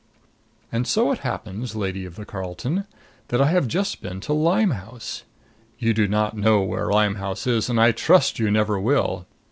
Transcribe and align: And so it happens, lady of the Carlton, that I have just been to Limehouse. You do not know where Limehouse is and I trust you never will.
And 0.71 0.87
so 0.87 1.11
it 1.11 1.19
happens, 1.19 1.75
lady 1.75 2.05
of 2.05 2.15
the 2.15 2.25
Carlton, 2.25 2.85
that 3.27 3.39
I 3.39 3.51
have 3.51 3.67
just 3.67 4.01
been 4.01 4.19
to 4.21 4.33
Limehouse. 4.33 5.25
You 5.77 5.93
do 5.93 6.07
not 6.07 6.35
know 6.35 6.61
where 6.61 6.89
Limehouse 6.91 7.45
is 7.45 7.69
and 7.69 7.79
I 7.79 7.91
trust 7.91 8.39
you 8.39 8.49
never 8.49 8.79
will. 8.79 9.27